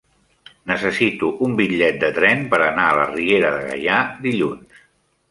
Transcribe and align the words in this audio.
Necessito 0.69 1.27
un 1.47 1.51
bitllet 1.59 1.99
de 2.03 2.09
tren 2.15 2.41
per 2.53 2.59
anar 2.67 2.85
a 2.93 2.95
la 3.01 3.03
Riera 3.11 3.51
de 3.57 3.61
Gaià 3.67 3.99
dilluns. 4.25 4.81